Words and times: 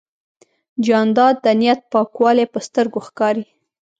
جانداد 0.85 1.35
د 1.45 1.47
نیت 1.59 1.81
پاکوالی 1.91 2.45
په 2.53 2.59
سترګو 2.67 2.99
ښکاري. 3.07 3.45